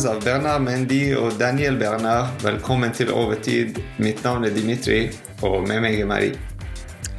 Av 0.00 0.22
Bernard 0.24 0.62
Mendy 0.64 1.10
og 1.12 1.34
Daniel 1.36 1.74
Bernard, 1.76 2.30
velkommen 2.40 2.92
til 2.96 3.10
Overtid. 3.12 3.76
Mitt 4.00 4.22
navn 4.24 4.46
er 4.48 4.54
Dimitri, 4.54 5.10
og 5.44 5.66
med 5.68 5.82
meg 5.84 5.98
er 6.00 6.06
Marie. 6.08 6.38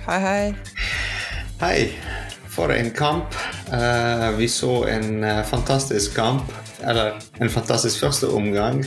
Hei, 0.07 0.17
hei. 0.23 0.45
Hei. 1.59 1.75
For 2.49 2.73
en 2.73 2.89
kamp. 2.97 3.37
Uh, 3.69 4.31
vi 4.39 4.47
så 4.49 4.79
en 4.89 5.21
uh, 5.21 5.43
fantastisk 5.45 6.15
kamp. 6.17 6.49
Eller 6.81 7.19
en 7.37 7.53
fantastisk 7.53 8.01
første 8.01 8.31
omgang. 8.33 8.81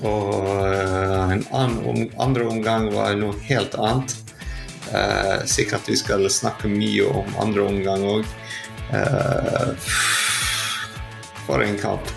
Og 0.00 0.32
uh, 0.48 1.28
en 1.34 1.44
om, 1.52 2.00
andre 2.16 2.48
omgang 2.48 2.88
var 2.94 3.20
noe 3.20 3.36
helt 3.50 3.76
annet. 3.76 4.16
sikkert 5.46 5.86
vi 5.86 5.94
skal 5.94 6.24
snakke 6.32 6.66
mye 6.72 7.04
om 7.20 7.36
andre 7.38 7.68
omgang 7.68 8.08
òg. 8.16 8.32
For 11.46 11.64
en 11.64 11.78
kamp. 11.80 12.12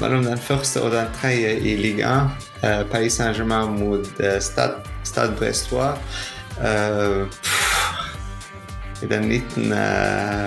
Mellom 0.00 0.24
den 0.26 0.38
første 0.38 0.82
og 0.84 0.94
den 0.94 1.10
tredje 1.20 1.54
i 1.60 1.76
ligaen. 1.80 2.32
Paris 2.90 3.18
Saint-Germain 3.20 3.76
mot 3.78 4.08
Stade, 4.40 4.80
Stade 5.04 5.36
Brestois. 5.38 5.98
Uh, 6.56 7.28
i 9.02 9.06
den 9.06 9.28
19. 9.28 9.74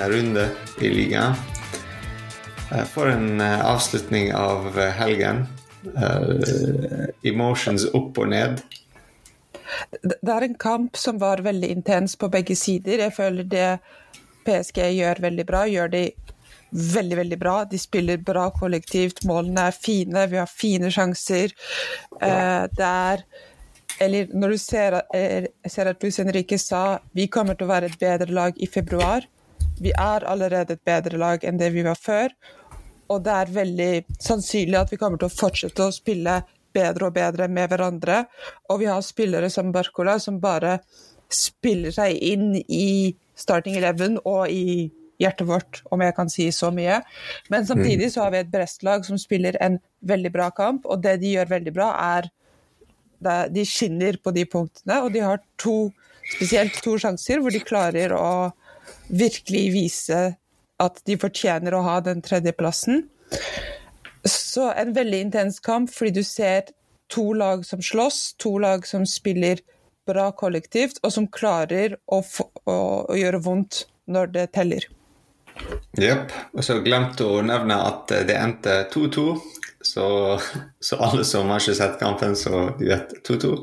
runde 0.09 0.49
i 0.81 0.89
ligaen. 0.89 1.35
Eh, 2.71 2.85
for 2.85 3.09
en 3.09 3.41
eh, 3.41 3.65
avslutning 3.65 4.33
av 4.33 4.79
eh, 4.79 4.93
helgen. 4.99 5.47
Emotions 7.23 7.85
opp 7.95 8.17
og 8.19 8.31
ned. 8.33 8.59
Det 10.03 10.33
er 10.33 10.43
en 10.43 10.57
kamp 10.59 10.97
som 10.99 11.21
var 11.21 11.39
veldig 11.45 11.69
intens 11.71 12.17
på 12.19 12.27
begge 12.31 12.57
sider. 12.59 13.05
Jeg 13.05 13.15
føler 13.15 13.47
det 13.47 13.69
PSG 14.43 14.81
gjør 14.97 15.21
veldig 15.23 15.45
bra, 15.47 15.63
gjør 15.69 15.93
de 15.93 16.03
veldig, 16.69 17.17
veldig 17.21 17.39
bra. 17.41 17.55
De 17.69 17.79
spiller 17.81 18.21
bra 18.23 18.49
kollektivt, 18.55 19.23
målene 19.27 19.69
er 19.69 19.77
fine, 19.77 20.27
vi 20.31 20.39
har 20.41 20.49
fine 20.51 20.91
sjanser. 20.93 21.55
Det 22.19 22.89
er 22.89 23.25
eller 23.99 24.29
når 24.31 24.53
du 24.53 24.57
ser, 24.61 24.95
er, 25.15 25.49
ser 25.67 25.89
at 25.91 26.03
Luis 26.03 26.19
Henrique 26.21 26.59
sa 26.61 26.99
vi 27.15 27.27
kommer 27.31 27.57
til 27.57 27.67
å 27.67 27.73
være 27.73 27.89
et 27.89 27.99
bedre 27.99 28.31
lag 28.31 28.55
i 28.55 28.69
februar. 28.71 29.25
Vi 29.79 29.91
er 29.91 30.23
allerede 30.27 30.77
et 30.77 30.85
bedre 30.87 31.19
lag 31.19 31.43
enn 31.43 31.59
det 31.59 31.71
vi 31.75 31.83
var 31.83 31.99
før. 31.99 32.31
Og 33.09 33.23
det 33.25 33.35
er 33.35 33.53
veldig 33.55 33.91
sannsynlig 34.21 34.79
at 34.79 34.93
vi 34.93 34.99
kommer 35.01 35.19
til 35.19 35.27
å 35.29 35.35
fortsette 35.35 35.83
å 35.83 35.95
spille 35.95 36.39
bedre 36.75 37.09
og 37.09 37.15
bedre 37.17 37.49
med 37.51 37.71
hverandre. 37.71 38.23
Og 38.69 38.83
vi 38.83 38.89
har 38.89 39.01
spillere 39.03 39.49
som 39.51 39.73
Barcola 39.75 40.19
som 40.21 40.39
bare 40.39 40.77
spiller 41.29 41.93
seg 41.93 42.15
inn 42.25 42.53
i 42.61 43.15
starting 43.37 43.77
eleven 43.79 44.17
og 44.23 44.47
i 44.49 44.89
hjertet 45.19 45.47
vårt, 45.47 45.81
om 45.91 46.01
jeg 46.03 46.15
kan 46.17 46.31
si 46.31 46.47
så 46.55 46.71
mye. 46.73 47.01
Men 47.51 47.67
samtidig 47.67 48.09
mm. 48.09 48.13
så 48.13 48.25
har 48.25 48.33
vi 48.33 48.41
et 48.43 48.51
Brest-lag 48.51 49.05
som 49.07 49.19
spiller 49.19 49.57
en 49.63 49.79
veldig 50.07 50.31
bra 50.33 50.49
kamp, 50.55 50.87
og 50.87 51.03
det 51.03 51.17
de 51.23 51.35
gjør 51.35 51.51
veldig 51.55 51.75
bra, 51.75 51.91
er 52.17 52.29
de 53.51 53.65
skinner 53.67 54.15
på 54.23 54.31
de 54.31 54.45
punktene, 54.47 55.01
og 55.03 55.11
de 55.11 55.23
har 55.25 55.41
to, 55.59 55.89
spesielt 56.37 56.77
to 56.83 56.95
sjanser 57.01 57.41
hvor 57.43 57.51
de 57.51 57.59
klarer 57.59 58.13
å 58.15 58.51
virkelig 59.09 59.65
vise 59.73 60.19
at 60.79 61.01
de 61.09 61.17
fortjener 61.19 61.75
å 61.75 61.83
ha 61.83 61.97
den 62.05 62.23
tredjeplassen. 62.23 63.03
Så 64.23 64.69
en 64.71 64.93
veldig 64.95 65.19
intens 65.27 65.59
kamp, 65.63 65.91
fordi 65.91 66.21
du 66.21 66.23
ser 66.23 66.71
to 67.11 67.33
lag 67.35 67.65
som 67.67 67.83
slåss, 67.83 68.35
to 68.39 68.55
lag 68.61 68.87
som 68.87 69.05
spiller 69.09 69.59
bra 70.09 70.29
kollektivt, 70.31 71.01
og 71.03 71.13
som 71.13 71.27
klarer 71.27 71.97
å, 72.07 72.21
få, 72.25 72.47
å, 72.63 72.77
å 73.11 73.17
gjøre 73.19 73.43
vondt 73.45 73.83
når 74.09 74.31
det 74.37 74.47
teller. 74.55 74.87
Jepp. 75.99 76.33
Og 76.53 76.65
så 76.65 76.79
glemte 76.85 77.27
å 77.27 77.41
nevne 77.45 77.77
at 77.85 78.11
det 78.27 78.37
endte 78.37 78.83
2-2. 78.93 79.25
Så, 79.81 80.39
så, 80.79 80.99
alle 80.99 81.25
som 81.27 81.49
har 81.51 81.63
ikke 81.63 81.77
sett 81.77 81.99
kampen, 82.01 82.35
så 82.35 82.69
de 82.79 82.91
vet 82.91 83.15
2-2. 83.27 83.53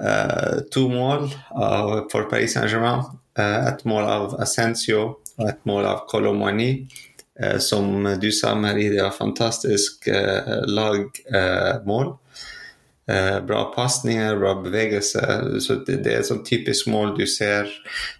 Uh, 0.00 0.06
eh, 0.10 0.56
to 0.72 0.86
mål 0.92 1.28
av, 1.50 2.06
for 2.12 2.30
Paris 2.30 2.54
Saint-Germain. 2.56 3.04
Uh, 3.38 3.68
et 3.70 3.84
mål 3.88 4.08
av 4.08 4.40
Ascencio 4.42 5.02
og 5.40 5.46
et 5.48 5.62
mål 5.68 5.88
av 5.90 6.04
Colomani. 6.10 6.72
Uh, 7.40 7.58
som 7.62 8.08
du 8.20 8.30
sa, 8.34 8.54
Marie, 8.58 8.92
det 8.92 9.02
var 9.02 9.16
fantastisk 9.16 10.08
lagmål. 10.68 12.16
bra 13.46 13.60
pasninger, 13.74 14.36
bra 14.38 14.52
bevegelse. 14.62 15.22
Så 15.60 15.80
det, 15.86 15.96
det 16.04 16.12
er 16.12 16.20
et 16.20 16.28
sånn 16.28 16.44
typisk 16.46 16.86
mål 16.92 17.16
du 17.16 17.24
ser 17.26 17.66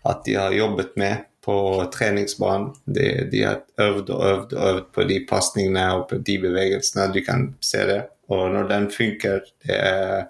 at 0.03 0.25
de 0.26 0.34
har 0.34 0.56
jobbet 0.56 0.97
med 0.99 1.29
på 1.44 1.56
treningsbanen. 1.94 2.74
De, 2.84 3.08
de, 3.32 3.42
har 3.42 3.62
øvd 3.80 4.10
og 4.10 4.24
øvd 4.30 4.52
og 4.52 4.68
øvd 4.70 4.86
på 4.94 5.06
de 5.08 5.18
pasningene 5.28 5.86
og 5.96 6.06
på 6.10 6.20
de 6.26 6.38
bevegelsene. 6.42 7.10
Du 7.14 7.20
kan 7.26 7.50
se 7.64 7.86
det. 7.88 8.02
Og 8.30 8.50
når 8.54 8.68
den 8.70 8.90
funker, 8.94 9.40
det 9.66 9.76
er 9.76 10.26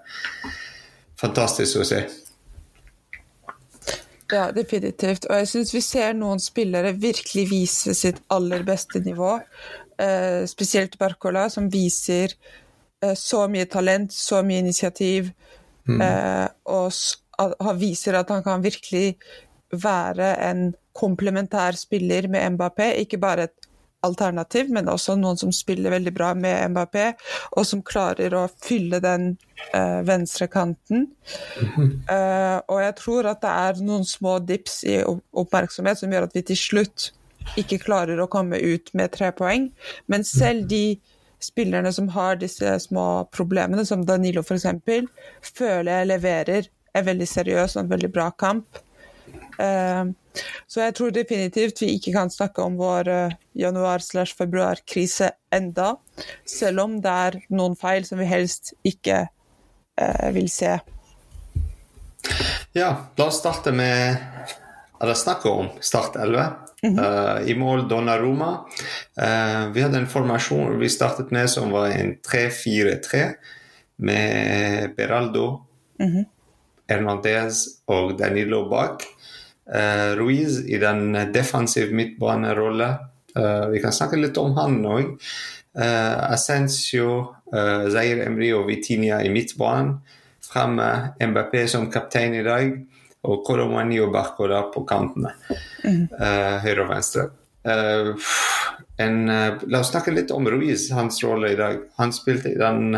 fantastisk 1.21 1.83
å 1.83 1.85
se. 1.85 2.01
Ja, 4.31 4.47
definitivt. 4.55 5.27
Og 5.27 5.41
jeg 5.41 5.49
syns 5.51 5.73
vi 5.75 5.83
ser 5.83 6.15
noen 6.17 6.39
spillere 6.39 6.95
virkelig 6.97 7.45
vise 7.51 7.95
sitt 7.97 8.21
aller 8.31 8.63
beste 8.67 9.03
nivå. 9.03 9.35
Eh, 9.99 10.47
spesielt 10.49 10.97
Barcola, 10.97 11.49
som 11.51 11.67
viser 11.71 12.31
eh, 13.03 13.15
så 13.17 13.43
mye 13.51 13.67
talent, 13.69 14.13
så 14.15 14.41
mye 14.45 14.63
initiativ. 14.63 15.29
Mm. 15.89 16.01
Eh, 16.01 16.47
og 16.71 16.91
han 17.67 17.79
viser 17.81 18.17
at 18.17 18.31
han 18.31 18.43
kan 18.45 18.63
virkelig 18.63 19.17
være 19.71 20.35
en 20.49 20.71
komplementær 20.97 21.77
spiller 21.79 22.27
med 22.31 22.57
Mbappé, 22.57 22.91
ikke 23.03 23.19
bare 23.21 23.47
et 23.47 23.69
alternativ, 24.05 24.69
men 24.73 24.89
også 24.89 25.15
noen 25.19 25.37
som 25.37 25.51
spiller 25.53 25.93
veldig 25.93 26.13
bra 26.15 26.31
med 26.37 26.73
Mbappé, 26.73 27.11
og 27.57 27.67
som 27.67 27.83
klarer 27.85 28.33
å 28.35 28.47
fylle 28.63 29.01
den 29.03 29.35
uh, 29.75 30.01
venstre 30.07 30.47
kanten. 30.51 31.07
Uh, 32.09 32.57
og 32.65 32.81
jeg 32.81 32.97
tror 32.99 33.31
at 33.31 33.43
det 33.45 33.53
er 33.53 33.81
noen 33.85 34.05
små 34.07 34.39
dips 34.43 34.81
i 34.89 34.99
oppmerksomhet 35.05 36.01
som 36.01 36.13
gjør 36.13 36.27
at 36.27 36.37
vi 36.37 36.45
til 36.51 36.59
slutt 36.59 37.11
ikke 37.57 37.81
klarer 37.85 38.21
å 38.21 38.29
komme 38.31 38.59
ut 38.59 38.91
med 38.97 39.13
tre 39.13 39.31
poeng. 39.35 39.69
Men 40.11 40.25
selv 40.27 40.67
de 40.71 40.99
spillerne 41.41 41.89
som 41.93 42.09
har 42.13 42.37
disse 42.41 42.73
små 42.83 43.25
problemene, 43.33 43.85
som 43.85 44.05
Danilo 44.05 44.43
f.eks., 44.45 44.67
føler 45.57 45.91
jeg 45.91 46.09
leverer 46.11 46.69
en 46.97 47.07
veldig 47.07 47.27
seriøs 47.29 47.75
og 47.75 47.85
en 47.85 47.93
veldig 47.93 48.11
bra 48.13 48.29
kamp. 48.37 48.81
Uh, 49.61 50.09
så 50.67 50.85
jeg 50.85 50.95
tror 50.97 51.13
definitivt 51.13 51.83
vi 51.83 51.91
ikke 51.97 52.15
kan 52.15 52.31
snakke 52.33 52.63
om 52.65 52.79
vår 52.79 53.11
uh, 53.11 53.35
januar-februar-krise 53.59 55.31
enda, 55.53 55.93
selv 56.47 56.85
om 56.85 56.97
det 57.03 57.17
er 57.27 57.37
noen 57.53 57.77
feil 57.77 58.07
som 58.07 58.21
vi 58.21 58.29
helst 58.29 58.73
ikke 58.87 59.25
uh, 59.27 60.29
vil 60.33 60.49
se. 60.49 60.79
Ja, 62.73 62.89
la 63.17 63.27
oss 63.27 63.41
starte 63.41 63.73
med 63.75 64.17
eller 65.01 65.13
snakke 65.13 65.49
om 65.49 65.69
Start 65.79 66.15
11. 66.15 66.45
Mm 66.83 66.99
-hmm. 66.99 67.41
uh, 67.41 67.49
I 67.49 67.55
mål 67.55 67.89
Donnaroma. 67.89 68.65
Uh, 69.21 69.73
vi 69.73 69.81
hadde 69.81 69.97
en 69.97 70.07
formasjon 70.07 70.79
vi 70.79 70.89
startet 70.89 71.31
med 71.31 71.49
som 71.49 71.71
var 71.71 71.87
en 71.87 72.15
3-4-3 72.15 73.33
med 73.95 74.95
Beraldo, 74.95 75.61
mm 75.99 76.09
-hmm. 76.09 76.25
Hernandez 76.87 77.67
og 77.85 78.19
Danilo 78.19 78.69
bak. 78.69 79.03
Uh, 79.69 80.15
Ruiz 80.17 80.59
i 80.65 80.77
den 80.81 81.13
defensiv 81.33 81.93
midtbanerolle. 81.93 82.89
Uh, 83.37 83.69
vi 83.71 83.81
kan 83.83 83.93
snakke 83.95 84.19
litt 84.19 84.37
om 84.41 84.55
han 84.57 84.81
òg. 84.85 85.13
Uh, 85.71 85.83
eh, 85.85 86.33
Ascencio, 86.33 87.11
uh, 87.53 87.85
Zaire 87.93 88.25
Emry 88.27 88.49
og 88.51 88.65
Vitinia 88.67 89.21
i 89.23 89.29
midtbanen. 89.31 89.99
Fremme 90.43 91.13
Mbappé 91.21 91.67
som 91.71 91.87
kaptein 91.91 92.35
i 92.35 92.43
dag. 92.43 92.73
Og 93.21 93.43
Kolomani 93.45 94.01
og 94.01 94.11
Barcola 94.11 94.65
på 94.73 94.81
kantene. 94.89 95.35
Mm. 95.85 96.07
høyre 96.63 96.81
og 96.81 96.89
venstre. 96.89 97.27
En, 98.97 99.19
la 99.29 99.79
oss 99.79 99.91
snakke 99.93 100.13
litt 100.13 100.33
om 100.33 100.49
Ruiz, 100.49 100.87
hans 100.89 101.21
rolle 101.23 101.51
i 101.53 101.59
dag. 101.59 101.83
Han 102.01 102.13
spilte 102.17 102.49
i 102.49 102.57
den 102.57 102.95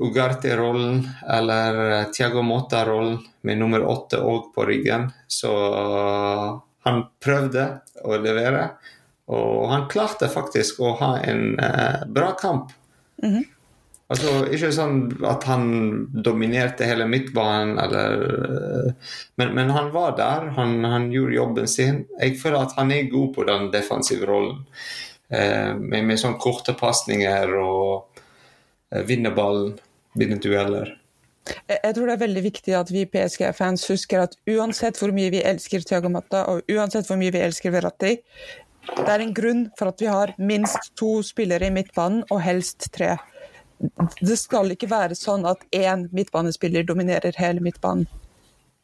Ugarte-rollen 0.00 1.08
eller 1.28 1.90
eh, 1.90 2.04
Tiago 2.04 2.42
Motta-rollen 2.42 3.18
med 3.46 3.60
nummer 3.60 3.84
åtte 3.86 4.20
òg 4.22 4.50
på 4.54 4.66
ryggen. 4.68 5.10
Så 5.28 5.52
han 6.86 7.04
prøvde 7.22 7.66
å 8.04 8.18
levere, 8.20 8.66
og 9.30 9.70
han 9.70 9.88
klarte 9.90 10.30
faktisk 10.32 10.80
å 10.82 10.94
ha 11.00 11.14
en 11.22 11.58
eh, 11.60 12.06
bra 12.06 12.34
kamp. 12.40 12.72
Mm 13.22 13.34
-hmm. 13.34 13.48
Altså, 14.10 14.30
Ikke 14.50 14.72
sånn 14.72 15.24
at 15.24 15.44
han 15.46 15.66
dominerte 16.10 16.84
hele 16.84 17.06
midtbanen, 17.06 17.78
eller, 17.78 18.94
men, 19.36 19.54
men, 19.54 19.70
han 19.70 19.92
var 19.94 20.16
der. 20.16 20.48
Han, 20.56 20.84
han, 20.84 21.12
gjorde 21.12 21.34
jobben 21.34 21.68
sin. 21.68 22.06
Jeg 22.20 22.40
føler 22.40 22.58
at 22.58 22.74
han 22.76 22.90
er 22.90 23.10
god 23.12 23.34
på 23.34 23.44
den 23.44 23.70
defensive 23.70 24.26
rollen. 24.26 24.66
Eh, 25.28 25.74
med, 25.78 26.04
med 26.04 26.18
sånne 26.18 26.42
korte 26.42 26.74
pasninger 26.74 27.54
og 27.62 28.18
eh, 28.90 29.06
vinne 29.06 29.30
ballen 29.30 29.78
vinne 30.18 30.40
dueller. 30.42 30.96
Jeg 31.48 31.94
tror 31.96 32.06
det 32.06 32.14
er 32.14 32.22
veldig 32.24 32.42
viktig 32.44 32.74
at 32.76 32.90
vi 32.92 33.06
PSG-fans 33.08 33.86
husker 33.90 34.24
at 34.26 34.36
uansett 34.50 34.98
hvor 35.00 35.12
mye 35.16 35.32
vi 35.32 35.40
elsker 35.46 35.82
Thiago 35.86 36.10
Matta, 36.12 36.44
og 36.52 36.68
uansett 36.70 37.08
hvor 37.08 37.18
mye 37.20 37.32
vi 37.34 37.42
elsker 37.42 37.72
Verratti, 37.74 38.18
det 38.90 39.08
er 39.08 39.22
en 39.24 39.34
grunn 39.36 39.64
for 39.78 39.90
at 39.90 40.00
vi 40.02 40.08
har 40.10 40.32
minst 40.38 40.92
to 40.98 41.20
spillere 41.26 41.68
i 41.68 41.74
midtbanen, 41.74 42.22
og 42.30 42.42
helst 42.44 42.90
tre. 42.94 43.16
Det 44.20 44.36
skal 44.36 44.72
ikke 44.74 44.90
være 44.90 45.16
sånn 45.16 45.46
at 45.48 45.62
én 45.76 46.06
midtbanespiller 46.16 46.84
dominerer 46.88 47.36
hele 47.40 47.64
midtbanen. 47.64 48.08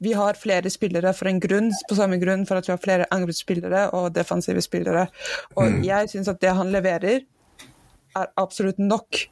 Vi 0.05 0.13
har 0.13 0.37
flere 0.37 0.69
spillere 0.73 1.13
for 1.17 1.29
en 1.31 1.41
grunn, 1.41 1.71
på 1.89 1.97
samme 1.97 2.19
grunn 2.21 2.45
for 2.49 2.61
at 2.61 2.69
vi 2.69 2.75
har 2.75 2.83
flere 2.83 3.07
angrepsspillere 3.15 3.87
og 3.97 4.11
defensive 4.17 4.61
spillere. 4.65 5.07
Og 5.57 5.79
mm. 5.79 5.79
jeg 5.87 6.11
syns 6.13 6.29
at 6.29 6.43
det 6.45 6.53
han 6.57 6.73
leverer, 6.73 7.25
er 8.17 8.29
absolutt 8.41 8.79
nok 8.81 9.27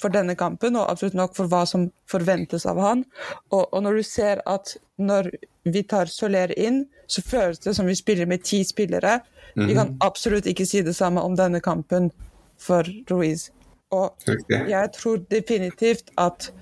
for 0.00 0.14
denne 0.14 0.36
kampen, 0.38 0.76
og 0.76 0.90
absolutt 0.90 1.16
nok 1.18 1.36
for 1.36 1.50
hva 1.50 1.64
som 1.66 1.88
forventes 2.10 2.66
av 2.68 2.80
han. 2.82 3.04
Og, 3.50 3.66
og 3.72 3.82
når 3.84 4.00
du 4.00 4.06
ser 4.06 4.42
at 4.46 4.76
når 4.98 5.30
vi 5.68 5.82
tar 5.86 6.10
Soler 6.10 6.54
inn, 6.58 6.84
så 7.08 7.22
føles 7.24 7.60
det 7.64 7.74
som 7.76 7.86
vi 7.88 7.96
spiller 7.98 8.26
med 8.26 8.44
ti 8.44 8.64
spillere. 8.64 9.20
Mm 9.54 9.62
-hmm. 9.62 9.68
Vi 9.68 9.74
kan 9.74 9.86
mhm. 9.88 9.96
absolutt 10.00 10.46
ikke 10.46 10.66
si 10.66 10.82
det 10.82 10.96
samme 10.96 11.20
om 11.20 11.36
denne 11.36 11.60
kampen 11.60 12.10
for 12.58 12.84
Ruiz. 13.10 13.50
Og 13.90 14.14
jeg 14.48 14.90
tror 14.92 15.16
definitivt 15.30 16.10
at 16.18 16.52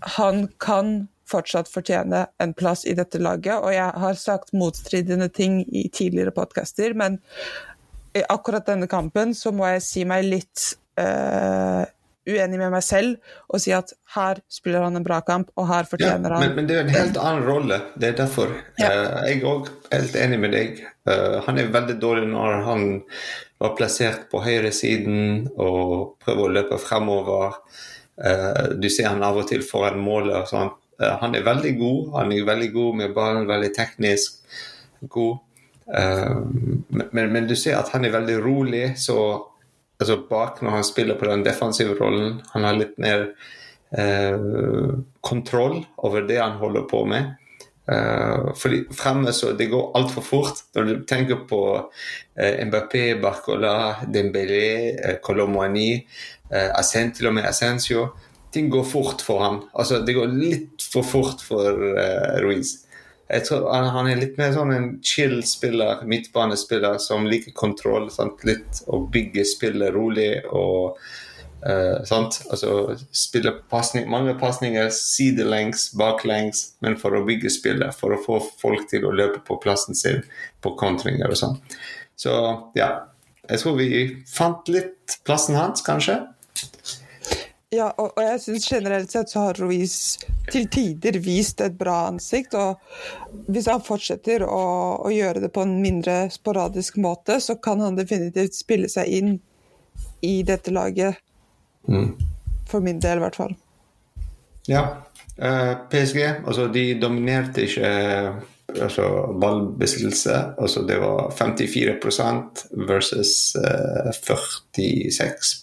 han 0.00 0.48
kan 0.60 1.08
fortsatt 1.32 1.68
fortjene 1.68 2.26
en 2.42 2.54
plass 2.54 2.84
i 2.84 2.94
dette 2.94 3.18
laget, 3.18 3.56
og 3.56 3.74
jeg 3.74 3.90
har 4.04 4.14
sagt 4.14 4.52
motstridende 4.52 5.28
ting 5.28 5.62
i 5.74 5.88
tidligere 5.88 6.30
podkaster, 6.30 6.94
men 6.94 7.18
i 8.14 8.22
akkurat 8.28 8.66
denne 8.66 8.86
kampen 8.86 9.34
så 9.34 9.52
må 9.56 9.66
jeg 9.66 9.84
si 9.86 10.04
meg 10.08 10.26
litt 10.28 10.64
uh, 11.00 11.84
uenig 12.28 12.58
med 12.60 12.70
meg 12.72 12.84
selv 12.86 13.32
og 13.50 13.62
si 13.62 13.72
at 13.74 13.92
her 14.14 14.40
spiller 14.52 14.84
han 14.84 14.98
en 14.98 15.06
bra 15.06 15.20
kamp, 15.26 15.50
og 15.58 15.68
her 15.70 15.88
fortjener 15.88 16.30
ja, 16.30 16.38
han 16.38 16.44
men, 16.46 16.56
men, 16.60 16.68
det 16.68 16.76
er 16.76 16.84
en 16.84 16.94
helt 16.94 17.20
annen 17.20 17.46
rolle. 17.46 17.78
Det 17.94 18.12
er 18.12 18.18
derfor. 18.22 18.52
Ja. 18.80 18.90
Uh, 18.90 19.16
jeg 19.28 19.40
er 19.40 19.48
òg 19.50 19.70
helt 19.92 20.18
enig 20.24 20.40
med 20.42 20.54
deg. 20.56 20.82
Uh, 21.08 21.40
han 21.46 21.58
er 21.58 21.72
veldig 21.74 21.98
dårlig 22.02 22.28
når 22.32 22.66
han 22.68 22.86
var 23.62 23.74
plassert 23.78 24.28
på 24.30 24.42
høyresiden 24.42 25.48
og 25.54 26.18
prøver 26.22 26.44
å 26.44 26.52
løpe 26.58 26.80
fremover. 26.82 27.58
Uh, 28.18 28.74
du 28.78 28.88
ser 28.90 29.10
han 29.10 29.24
av 29.26 29.42
og 29.42 29.48
til 29.50 29.64
foran 29.66 30.00
målet. 30.02 30.50
Sånn. 30.50 30.72
han 31.02 31.34
er 31.34 31.46
veldig 31.46 31.76
god. 31.78 32.12
Han 32.18 32.34
er 32.34 32.50
veldig 32.50 32.74
god 32.74 33.00
med 33.02 33.16
ballen, 33.16 33.48
veldig 33.50 33.72
teknisk 33.74 34.38
god. 35.10 35.40
Men, 35.92 37.32
men, 37.34 37.46
du 37.50 37.56
ser 37.58 37.74
at 37.76 37.90
han 37.92 38.06
er 38.06 38.12
veldig 38.14 38.36
rolig, 38.40 38.84
så 39.02 39.16
altså 40.02 40.18
bak 40.28 40.62
når 40.62 40.78
han 40.78 40.86
spiller 40.86 41.18
på 41.18 41.28
den 41.30 41.44
defensive 41.46 41.96
rollen. 41.98 42.40
Han 42.52 42.66
har 42.66 42.78
litt 42.78 42.98
mer 43.02 43.28
eh, 43.96 44.98
kontroll 45.24 45.80
over 46.02 46.26
det 46.28 46.40
han 46.42 46.58
holder 46.60 46.88
på 46.90 47.04
med. 47.08 47.32
Uh, 47.82 48.52
fordi 48.54 48.84
fremme 48.94 49.32
så 49.34 49.52
Det 49.58 49.66
går 49.66 49.90
altfor 49.98 50.22
fort. 50.22 50.60
Når 50.74 50.84
du 50.84 50.92
tenker 51.02 51.40
på 51.50 51.62
uh, 51.82 52.66
Mbappé, 52.66 53.16
Barcola, 53.20 53.96
Dembélé, 54.06 54.94
uh, 55.02 55.16
Colomwani, 55.18 55.96
uh, 56.52 56.70
Asen, 56.78 57.10
til 57.12 57.26
og 57.26 57.34
med 57.34 57.48
Ascencio 57.48 58.12
Ting 58.52 58.68
går 58.70 58.84
fort 58.84 59.22
for 59.24 59.42
ham. 59.42 59.62
Altså, 59.74 59.98
det 60.06 60.14
går 60.14 60.30
litt 60.30 60.84
for 60.92 61.02
fort 61.02 61.40
for 61.40 61.72
Ruiz 62.44 62.82
jeg 63.32 63.46
tror 63.46 63.68
han 63.72 64.08
er 64.10 64.20
litt 64.20 64.36
mer 64.36 64.52
sånn 64.52 64.74
en 64.74 64.88
chill 65.04 65.38
spiller, 65.48 66.02
midtbanespiller 66.08 66.98
som 67.00 67.24
liker 67.28 67.54
kontroll. 67.56 68.10
Sant? 68.12 68.42
Litt 68.44 68.82
å 68.92 69.02
bygge 69.12 69.46
spillet 69.48 69.94
rolig 69.94 70.34
og 70.52 70.98
uh, 71.64 72.02
sant? 72.08 72.42
Altså 72.52 72.98
spille 73.16 73.54
passning, 73.72 74.04
mange 74.12 74.34
pasninger 74.40 74.92
sidelengs, 74.92 75.88
baklengs, 75.96 76.74
men 76.84 76.98
for 77.00 77.16
å 77.16 77.24
bygge 77.28 77.54
spillet. 77.54 77.96
For 77.96 78.12
å 78.12 78.20
få 78.20 78.42
folk 78.60 78.84
til 78.92 79.08
å 79.08 79.14
løpe 79.16 79.40
på 79.46 79.56
plassen 79.64 79.96
sin 79.96 80.20
på 80.60 80.74
kontringer 80.80 81.32
og 81.32 81.40
sånn. 81.40 81.56
Så 82.20 82.36
ja. 82.78 82.92
Jeg 83.48 83.58
tror 83.58 83.74
vi 83.80 83.88
fant 84.30 84.68
litt 84.70 85.16
plassen 85.26 85.56
hans, 85.58 85.80
kanskje. 85.82 86.20
Ja, 87.72 87.86
og, 87.96 88.10
og 88.18 88.20
jeg 88.20 88.40
syns 88.42 88.66
generelt 88.68 89.12
sett 89.14 89.30
så 89.32 89.46
har 89.46 89.56
Ruiz 89.56 90.18
til 90.52 90.66
tider 90.68 91.16
vist 91.24 91.62
et 91.64 91.78
bra 91.80 92.02
ansikt. 92.10 92.52
Og 92.58 93.48
hvis 93.48 93.70
han 93.72 93.80
fortsetter 93.84 94.44
å, 94.44 94.64
å, 95.00 95.08
gjøre 95.12 95.46
det 95.46 95.52
på 95.54 95.64
en 95.64 95.78
mindre 95.80 96.26
sporadisk 96.34 97.00
måte, 97.00 97.38
så 97.40 97.56
kan 97.64 97.80
han 97.80 97.96
definitivt 97.96 98.58
spille 98.58 98.92
seg 98.92 99.08
inn 99.08 99.32
i 100.20 100.34
dette 100.44 100.74
laget. 100.74 101.16
Mm. 101.88 102.12
For 102.68 102.84
min 102.84 103.00
del, 103.00 103.22
i 103.22 103.24
hvert 103.24 103.40
fall. 103.40 103.56
Ja. 104.68 104.84
Uh, 105.40 105.48
eh, 105.48 105.72
PSG, 105.88 106.20
altså 106.44 106.68
de 106.76 106.86
dominerte 107.00 107.64
ikke 107.64 107.88
altså 108.76 109.08
ballbesittelse. 109.40 110.38
Altså 110.60 110.84
det 110.84 111.00
var 111.00 111.32
54% 111.40 112.66
versus 112.84 113.56
uh, 113.56 114.12
46 114.12 115.56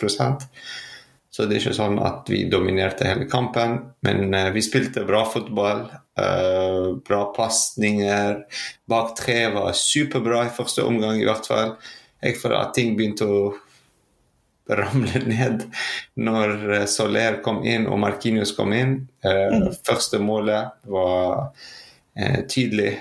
så 1.40 1.46
det 1.48 1.56
er 1.56 1.62
ikke 1.62 1.78
sånn 1.78 2.02
at 2.04 2.28
vi 2.28 2.42
dominerte 2.52 3.06
hele 3.08 3.24
kampen, 3.32 3.78
men 4.04 4.34
uh, 4.36 4.50
vi 4.52 4.60
spilte 4.60 5.06
bra 5.08 5.22
fotball. 5.24 5.86
Uh, 6.20 6.98
bra 7.08 7.22
pasninger. 7.32 8.42
Bak 8.92 9.14
tre 9.16 9.38
var 9.54 9.70
superbra 9.80 10.42
i 10.50 10.52
første 10.52 10.84
omgang, 10.84 11.16
i 11.16 11.24
hvert 11.24 11.48
fall. 11.48 11.78
Jeg 12.20 12.36
føler 12.42 12.58
at 12.60 12.74
ting 12.76 12.98
begynte 12.98 13.24
å 13.24 13.38
ramle 14.82 15.22
ned 15.32 15.64
når 16.20 16.52
uh, 16.74 16.82
Soler 16.92 17.40
kom 17.46 17.62
inn 17.64 17.88
og 17.88 18.02
Markinius 18.04 18.52
kom 18.58 18.76
inn. 18.76 18.98
Mm. 19.24 19.70
Første 19.88 20.20
målet 20.20 20.76
var 20.92 21.54
tydelig 22.52 22.98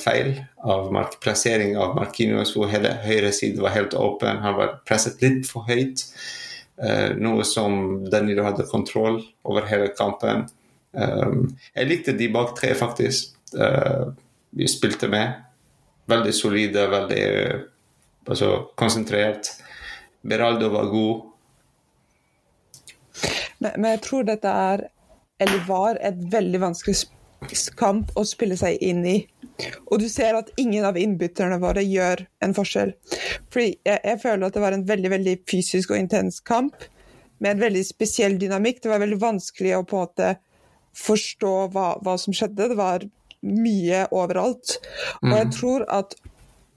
feil 0.00 0.38
av 0.64 0.86
plassering 1.20 1.74
av 1.76 1.98
Markinius, 1.98 2.54
hvor 2.56 2.70
hele 2.72 2.94
høyre 3.04 3.28
side 3.36 3.60
var 3.60 3.74
helt 3.76 3.92
åpen. 3.98 4.40
Han 4.40 4.56
var 4.56 4.78
presset 4.88 5.20
litt 5.20 5.44
for 5.50 5.68
høyt. 5.68 6.06
Uh, 6.82 7.14
noe 7.22 7.44
som 7.46 8.04
Danilo 8.10 8.44
hadde 8.46 8.66
kontroll 8.66 9.20
over 9.46 9.66
hele 9.68 9.92
kampen. 9.94 10.48
Um, 10.94 11.52
jeg 11.74 11.90
likte 11.90 12.14
de 12.18 12.30
bak 12.34 12.54
tre, 12.58 12.72
faktisk. 12.78 13.36
Uh, 13.54 14.10
vi 14.54 14.66
spilte 14.70 15.08
med. 15.10 15.40
Veldig 16.10 16.34
solide, 16.34 16.88
veldig 16.90 17.22
altså, 18.28 18.50
konsentrert. 18.78 19.52
Beraldo 20.24 20.68
var 20.74 20.90
god. 20.92 21.22
Men, 23.58 23.70
men, 23.76 23.90
jeg 23.94 24.02
tror 24.04 24.26
dette 24.28 24.50
er, 24.50 24.86
eller 25.40 25.66
var, 25.68 25.98
et 26.02 26.18
veldig 26.32 26.60
vanskelig 26.62 26.96
kamp 27.78 28.12
å 28.18 28.24
spille 28.28 28.56
seg 28.58 28.80
inn 28.82 29.04
i. 29.06 29.18
Og 29.86 30.00
du 30.02 30.08
ser 30.10 30.36
at 30.38 30.50
ingen 30.60 30.84
av 30.86 30.98
innbytterne 30.98 31.60
våre 31.62 31.84
gjør 31.86 32.24
en 32.44 32.54
forskjell. 32.56 32.94
Fordi 33.52 33.68
jeg, 33.86 34.00
jeg, 34.00 34.20
føler 34.22 34.48
at 34.48 34.56
det 34.56 34.64
var 34.64 34.76
en 34.76 34.86
veldig 34.88 35.12
veldig 35.14 35.36
fysisk 35.50 35.94
og 35.94 36.00
intens 36.00 36.40
kamp 36.44 36.88
med 37.42 37.54
en 37.54 37.62
veldig 37.62 37.84
spesiell 37.86 38.38
dynamikk. 38.40 38.82
Det 38.82 38.92
var 38.92 39.02
veldig 39.04 39.20
vanskelig 39.22 39.76
å 39.78 39.84
på 39.86 40.00
en 40.00 40.08
måte 40.08 40.32
forstå 40.98 41.54
hva, 41.74 41.88
hva 42.02 42.16
som 42.20 42.34
skjedde. 42.36 42.70
Det 42.72 42.78
var 42.78 43.06
mye 43.44 44.04
overalt. 44.14 44.78
Og 45.22 45.34
jeg 45.34 45.50
mm. 45.50 45.56
tror 45.58 45.86
at 45.92 46.16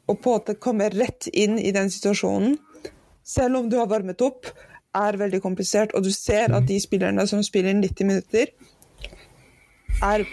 å 0.08 0.16
på 0.16 0.32
en 0.32 0.40
måte 0.40 0.58
komme 0.64 0.90
rett 0.94 1.28
inn 1.34 1.58
i 1.60 1.74
den 1.76 1.92
situasjonen, 1.92 2.58
selv 3.28 3.60
om 3.60 3.70
du 3.70 3.76
har 3.82 3.90
varmet 3.92 4.22
opp, 4.24 4.48
er 4.96 5.18
veldig 5.20 5.42
komplisert. 5.44 5.94
Og 5.98 6.06
du 6.06 6.12
ser 6.16 6.54
at 6.56 6.68
de 6.70 6.80
spillerne 6.82 7.26
som 7.28 7.44
spiller 7.46 7.76
90 7.76 8.08
minutter, 8.08 8.54
er 10.04 10.24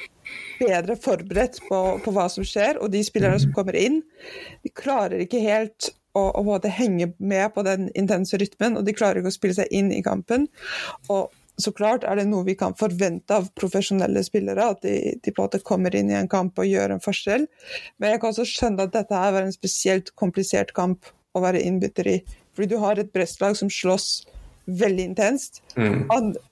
bedre 0.60 0.96
forberedt 1.00 1.60
på, 1.68 1.80
på, 2.04 2.14
hva 2.14 2.26
som 2.32 2.46
skjer, 2.46 2.80
og 2.80 2.92
de 2.94 3.04
spillerne 3.06 3.40
som 3.42 3.54
kommer 3.56 3.76
inn, 3.78 4.00
de 4.64 4.72
klarer 4.74 5.24
ikke 5.24 5.42
helt 5.44 5.92
å, 6.14 6.28
å 6.30 6.44
både 6.46 6.72
henge 6.72 7.12
med 7.18 7.54
på 7.54 7.64
den 7.66 7.88
intense 7.98 8.38
rytmen, 8.40 8.78
og 8.78 8.86
de 8.86 8.96
klarer 8.96 9.20
ikke 9.20 9.32
å 9.32 9.38
spille 9.38 9.58
seg 9.58 9.72
inn 9.74 9.90
i 9.94 10.02
kampen. 10.04 10.46
Og 11.12 11.32
så 11.60 11.70
klart 11.74 12.04
er 12.06 12.18
det 12.18 12.26
noe 12.26 12.46
vi 12.46 12.56
kan 12.58 12.74
forvente 12.78 13.36
av 13.36 13.50
profesjonelle 13.58 14.24
spillere, 14.26 14.70
at 14.74 14.82
de, 14.82 15.14
de, 15.22 15.30
på 15.30 15.42
en 15.42 15.46
måte 15.46 15.62
kommer 15.66 15.94
inn 15.94 16.10
i 16.10 16.18
en 16.18 16.30
kamp 16.30 16.58
og 16.58 16.70
gjør 16.70 16.96
en 16.96 17.04
forskjell. 17.04 17.46
Men 17.98 18.14
jeg 18.14 18.22
kan 18.22 18.34
også 18.34 18.48
skjønne 18.50 18.88
at 18.88 18.94
dette 18.96 19.20
her 19.20 19.36
var 19.36 19.46
en 19.46 19.54
spesielt 19.54 20.10
komplisert 20.18 20.74
kamp 20.74 21.12
å 21.34 21.42
være 21.44 21.62
innbytter 21.66 22.10
i. 22.10 22.16
Fordi 22.54 22.70
du 22.70 22.78
har 22.82 22.98
et 22.98 23.12
Brest-lag 23.14 23.56
som 23.58 23.70
slåss 23.70 24.24
veldig 24.66 25.10
intenst, 25.10 25.62
mm. 25.76 26.06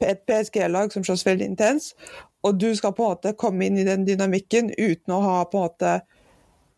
et 0.05 0.25
PSG-lag 0.29 0.93
som 0.93 1.05
slåss 1.05 1.27
veldig 1.27 1.47
intenst, 1.53 1.97
og 2.43 2.59
du 2.61 2.73
skal 2.77 2.95
på 2.97 3.05
en 3.05 3.15
måte 3.15 3.35
komme 3.39 3.67
inn 3.67 3.79
i 3.79 3.87
den 3.87 4.07
dynamikken 4.09 4.73
uten 4.77 5.15
å 5.15 5.21
ha 5.23 5.37
på 5.49 5.61
en 5.61 5.69
måte 5.69 5.93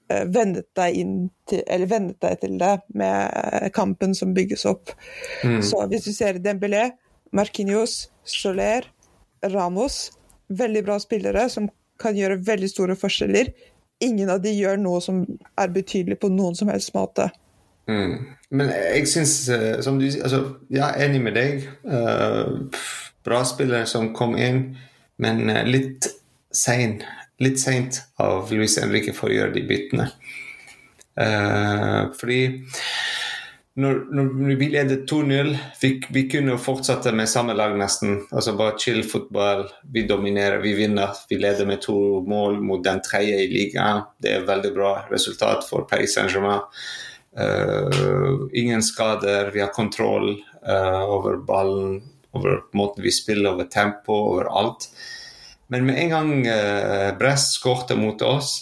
vendet 0.09 0.35
vennet 0.35 0.67
deg, 0.77 1.31
til, 1.49 1.87
vendet 1.89 2.19
deg 2.21 2.41
til 2.43 2.59
det 2.61 2.75
med 2.95 3.71
kampen 3.75 4.13
som 4.15 4.35
bygges 4.37 4.67
opp. 4.69 4.93
Mm. 5.45 5.63
Så 5.65 5.87
hvis 5.89 6.05
du 6.05 6.13
ser 6.13 6.39
Dembélé, 6.45 6.91
Marquinhos, 7.33 8.11
Soler, 8.25 8.91
Ramos 9.43 10.13
Veldig 10.49 10.83
bra 10.85 10.99
spillere 11.01 11.47
som 11.49 11.71
kan 11.99 12.17
gjøre 12.19 12.43
veldig 12.45 12.69
store 12.69 12.95
forskjeller. 13.01 13.49
Ingen 14.05 14.29
av 14.29 14.43
de 14.45 14.53
gjør 14.53 14.77
noe 14.77 15.01
som 15.01 15.23
er 15.57 15.71
betydelig 15.73 16.19
på 16.21 16.29
noen 16.29 16.57
som 16.59 16.69
helst 16.69 16.93
måte. 16.95 17.31
Mm. 17.91 18.17
Men 18.55 18.71
jeg 18.71 19.09
syns, 19.11 19.37
eh, 19.53 19.81
som 19.85 19.99
du 20.01 20.07
sier 20.09 20.25
altså, 20.25 20.57
er 20.73 21.05
enig 21.05 21.21
med 21.25 21.37
deg. 21.37 21.65
Uh, 21.85 22.71
bra 23.25 23.43
spillere 23.49 23.89
som 23.89 24.13
kom 24.17 24.37
inn 24.41 24.69
men 25.17 25.51
eh, 25.51 25.67
litt 25.67 26.09
sein 26.55 27.03
litt 27.43 27.59
seint 27.59 27.99
av 28.23 28.53
Luis 28.55 28.79
Henrique 28.79 29.13
for 29.15 29.31
å 29.31 29.35
gjøre 29.35 29.57
de 29.57 29.65
byttene. 29.67 30.05
Uh, 31.19 32.15
fordi 32.15 32.39
når, 33.79 33.99
når, 34.15 34.53
vi 34.59 34.69
ledet 34.71 35.01
2-0, 35.11 35.51
vi, 35.81 35.91
vi, 36.15 36.23
kunne 36.31 36.55
fortsette 36.63 37.11
med 37.15 37.31
samme 37.31 37.57
lag 37.59 37.75
nesten. 37.79 38.21
Altså 38.31 38.55
Bare 38.59 38.79
chill 38.79 39.03
fotball. 39.03 39.65
Vi 39.91 40.07
dominerer, 40.07 40.63
vi 40.63 40.77
vinner. 40.79 41.19
Vi 41.29 41.41
leder 41.43 41.67
med 41.67 41.83
to 41.83 41.97
mål 42.23 42.61
mot 42.63 42.87
den 42.87 43.03
tredje 43.03 43.43
i 43.43 43.51
ligaen. 43.51 44.07
Det 44.23 44.37
er 44.37 44.47
veldig 44.47 44.71
bra 44.79 44.95
resultat 45.11 45.67
for 45.67 45.91
Paris 45.91 46.15
Saint-Germain. 46.15 46.63
Uh, 47.35 48.47
ingen 48.55 48.83
skader, 48.83 49.51
vi 49.55 49.63
har 49.63 49.73
kontroll 49.75 50.37
uh, 50.69 51.05
over 51.11 51.37
ballen, 51.37 52.03
over 52.35 52.61
måten 52.73 53.03
vi 53.03 53.13
spiller, 53.15 53.55
over 53.55 53.65
tempo, 53.71 54.15
over 54.15 54.51
alt. 54.51 54.89
Men 55.67 55.87
med 55.87 55.99
en 56.05 56.15
gang 56.15 56.33
uh, 56.47 57.11
Brest 57.19 57.59
skårte 57.59 57.99
mot 57.99 58.23
oss, 58.23 58.61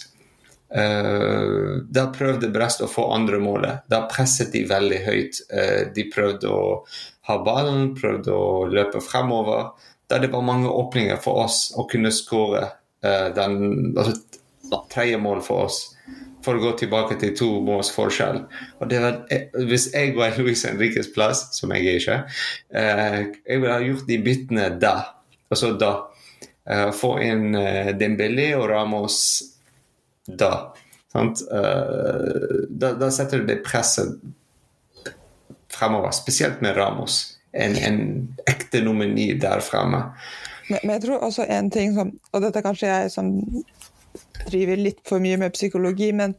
Uh, 0.73 1.85
da 1.85 2.07
prøvde 2.09 2.49
Brest 2.49 2.81
å 2.81 2.89
få 2.89 3.05
andre 3.13 3.37
målet. 3.37 3.83
Da 3.93 4.07
presset 4.09 4.53
de 4.55 4.63
veldig 4.65 5.01
høyt. 5.05 5.41
Uh, 5.53 5.93
de 5.93 6.07
prøvde 6.09 6.49
å 6.49 6.63
ha 7.29 7.35
ballen, 7.45 7.91
prøvde 7.93 8.33
å 8.33 8.63
løpe 8.71 9.03
fremover. 9.05 9.69
Da 10.09 10.17
det 10.19 10.31
var 10.33 10.45
mange 10.45 10.71
åpninger 10.71 11.19
for 11.21 11.45
oss 11.45 11.67
å 11.77 11.85
kunne 11.89 12.11
skåre 12.13 12.65
uh, 13.05 13.29
den 13.35 13.93
altså, 13.93 14.17
tredje 14.89 15.21
mål 15.21 15.43
for 15.45 15.67
oss. 15.67 15.83
For 16.43 16.59
å 16.59 16.63
gå 16.63 16.73
tilbake 16.81 17.15
til 17.21 17.31
to 17.39 17.49
måls 17.63 17.91
forskjell. 17.95 18.41
Og 18.83 18.89
det 18.91 18.99
var, 19.03 19.21
hvis 19.69 19.89
jeg 19.93 20.15
var 20.17 20.35
Luis 20.35 20.65
Henriques 20.67 21.07
plass, 21.15 21.45
som 21.55 21.71
jeg 21.71 21.87
er 21.87 22.01
ikke, 22.01 22.17
jeg 22.73 23.61
ville 23.61 23.71
ha 23.71 23.79
gjort 23.83 24.09
de 24.09 24.19
byttene 24.25 24.67
da. 24.81 24.97
Altså 25.53 25.71
da. 25.79 25.93
få 26.95 27.17
inn 27.23 27.55
Dembélé 27.99 28.53
og 28.55 28.69
Ramos 28.71 29.17
da. 30.27 30.73
Uh, 31.15 32.65
da, 32.69 32.93
da, 32.93 33.11
setter 33.11 33.43
du 33.43 33.45
det 33.45 33.61
presset 33.65 34.15
fremover, 35.73 36.11
spesielt 36.11 36.61
med 36.61 36.77
Ramos. 36.77 37.37
En, 37.53 37.75
en 37.77 37.99
ekte 38.49 38.81
nomini 38.81 39.33
der 39.37 39.61
fremme. 39.61 40.07
Men, 40.69 40.79
men, 40.83 40.95
jeg 40.95 41.01
tror 41.01 41.25
også 41.27 41.45
en 41.45 41.67
ting 41.71 41.91
som 41.93 42.13
Og 42.31 42.41
dette 42.41 42.61
kanskje 42.63 42.87
jeg 42.87 43.11
som 43.11 43.27
driver 44.47 44.79
litt 44.79 45.01
for 45.07 45.23
mye 45.23 45.39
med 45.41 45.55
psykologi, 45.55 46.11
men 46.15 46.35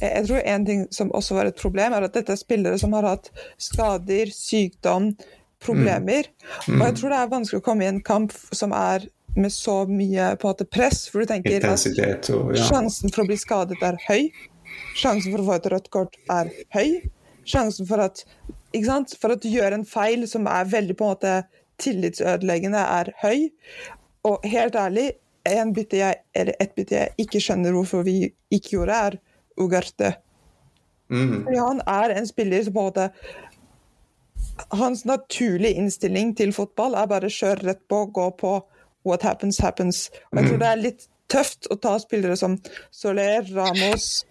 jeg 0.00 0.24
tror 0.28 0.40
en 0.40 0.66
ting 0.66 0.86
som 0.94 1.12
også 1.16 1.36
var 1.36 1.50
et 1.50 1.60
problem, 1.60 1.94
er 1.96 2.06
at 2.06 2.16
dette 2.16 2.34
er 2.34 2.40
spillere 2.40 2.78
som 2.80 2.94
har 2.96 3.08
hatt 3.08 3.30
skader, 3.60 4.32
sykdom, 4.34 5.12
problemer. 5.60 6.30
Mm. 6.30 6.74
Mm. 6.74 6.80
Og 6.80 6.84
jeg 6.86 6.98
tror 7.00 7.12
det 7.12 7.18
er 7.20 7.32
vanskelig 7.34 7.62
å 7.62 7.66
komme 7.66 7.86
i 7.86 7.90
en 7.90 8.04
kamp 8.04 8.34
som 8.56 8.74
er 8.76 9.08
med 9.36 9.52
så 9.52 9.84
mye 9.86 10.32
på 10.40 10.50
en 10.50 10.66
press, 10.66 11.04
for 11.10 11.22
du 11.22 11.30
tenker 11.30 11.62
at 11.68 12.30
og, 12.34 12.54
ja. 12.56 12.64
sjansen 12.66 13.12
for 13.12 13.24
å 13.24 13.28
bli 13.28 13.38
skadet 13.38 13.78
er 13.84 13.98
høy. 14.08 14.30
Sjansen 14.98 15.30
for 15.32 15.42
å 15.42 15.46
få 15.46 15.58
et 15.58 15.70
rødt 15.74 15.90
kort 15.94 16.18
er 16.32 16.50
høy. 16.74 17.00
Sjansen 17.48 17.86
for 17.88 18.02
at, 18.02 18.24
for 19.20 19.34
at 19.34 19.42
du 19.42 19.50
gjør 19.50 19.76
en 19.76 19.86
feil 19.86 20.26
som 20.30 20.48
er 20.50 20.68
veldig 20.70 20.96
på 20.98 21.06
en 21.06 21.14
måte 21.14 21.34
tillitsødeleggende, 21.80 22.80
er 22.80 23.12
høy. 23.22 23.48
Og 24.28 24.44
helt 24.50 24.76
ærlig, 24.76 25.12
en 25.48 25.72
bytte 25.74 26.00
jeg, 26.00 26.20
eller 26.34 26.56
et 26.60 26.74
bytte 26.76 26.96
jeg 26.96 27.14
ikke 27.24 27.40
skjønner 27.42 27.76
hvorfor 27.76 28.04
vi 28.06 28.16
ikke 28.50 28.76
gjorde, 28.76 28.96
er 28.96 29.16
Ugarte. 29.60 30.14
Mm. 31.10 31.44
Fordi 31.44 31.56
han 31.58 31.80
er 31.90 32.16
en 32.16 32.26
spiller 32.28 32.64
som 32.64 32.76
på 32.76 32.80
en 32.80 32.90
måte 32.92 33.08
Hans 34.76 35.04
naturlige 35.08 35.78
innstilling 35.80 36.34
til 36.36 36.52
fotball 36.52 36.94
er 36.98 37.08
bare 37.08 37.30
kjøre 37.32 37.64
rett 37.64 37.80
på, 37.88 38.02
gå 38.12 38.26
på 38.36 38.50
what 39.08 39.22
happens, 39.24 39.58
happens. 39.58 40.10
Og 40.30 40.38
jeg 40.38 40.46
tror 40.48 40.56
mm. 40.56 40.60
det 40.60 40.68
er 40.68 40.82
litt 40.84 41.06
tøft 41.32 41.68
å 41.70 41.76
ta 41.80 41.94
spillere 42.02 42.36
som 42.36 42.58
Soler, 42.92 43.46
Ramos, 43.54 44.26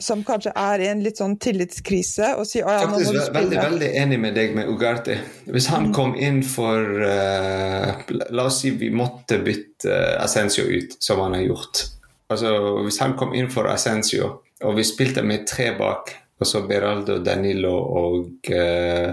som 0.00 0.24
kanskje 0.24 0.52
er 0.56 0.82
i 0.82 0.88
en 0.90 1.02
litt 1.04 1.20
sånn 1.20 1.36
tillitskrise, 1.40 2.32
og 2.40 2.48
sier 2.48 2.66
ja, 2.66 2.86
nå 2.88 2.96
må 2.96 3.00
du 3.00 3.20
spille. 3.20 3.36
Veldig, 3.36 3.60
veldig 3.60 3.90
enig 4.02 4.18
med 4.22 4.36
deg 4.38 4.56
med 4.56 4.70
Ugarte. 4.72 5.18
Hvis 5.46 5.68
han 5.72 5.90
mm. 5.90 5.94
kom 5.96 6.16
inn 6.16 6.42
for 6.46 7.04
uh, 7.04 8.02
La 8.32 8.46
oss 8.48 8.62
si 8.64 8.72
vi 8.80 8.90
måtte 8.94 9.40
bytte 9.44 10.00
Assensio 10.20 10.66
ut, 10.66 10.96
som 11.02 11.22
han 11.24 11.36
har 11.38 11.46
gjort. 11.46 11.84
Altså, 12.30 12.54
Hvis 12.86 13.00
han 13.02 13.16
kom 13.20 13.34
inn 13.36 13.50
for 13.52 13.68
Assensio, 13.70 14.32
og 14.64 14.76
vi 14.76 14.84
spilte 14.86 15.24
med 15.26 15.46
tre 15.50 15.72
bak, 15.78 16.14
og 16.40 16.48
så 16.48 16.64
Beraldo, 16.68 17.18
Danilo 17.24 17.74
og 18.00 18.52
uh, 18.52 19.10